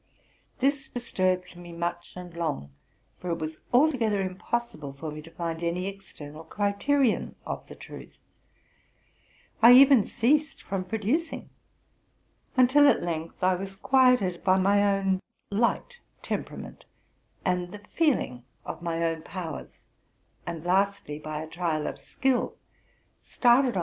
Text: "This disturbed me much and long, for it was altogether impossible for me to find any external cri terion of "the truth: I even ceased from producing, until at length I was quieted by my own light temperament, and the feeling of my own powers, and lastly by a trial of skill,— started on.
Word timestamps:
"This 0.57 0.89
disturbed 0.89 1.55
me 1.55 1.71
much 1.71 2.13
and 2.15 2.35
long, 2.35 2.71
for 3.19 3.29
it 3.29 3.37
was 3.37 3.59
altogether 3.71 4.19
impossible 4.19 4.93
for 4.93 5.11
me 5.11 5.21
to 5.21 5.29
find 5.29 5.61
any 5.61 5.85
external 5.85 6.43
cri 6.43 6.71
terion 6.73 7.35
of 7.45 7.67
"the 7.67 7.75
truth: 7.75 8.17
I 9.61 9.73
even 9.73 10.03
ceased 10.03 10.63
from 10.63 10.85
producing, 10.85 11.51
until 12.57 12.87
at 12.87 13.03
length 13.03 13.43
I 13.43 13.53
was 13.53 13.75
quieted 13.75 14.43
by 14.43 14.57
my 14.57 14.81
own 14.83 15.19
light 15.51 15.99
temperament, 16.23 16.85
and 17.45 17.71
the 17.71 17.85
feeling 17.93 18.43
of 18.65 18.81
my 18.81 19.03
own 19.03 19.21
powers, 19.21 19.85
and 20.47 20.65
lastly 20.65 21.19
by 21.19 21.43
a 21.43 21.47
trial 21.47 21.85
of 21.85 21.99
skill,— 21.99 22.55
started 23.21 23.77
on. 23.77 23.79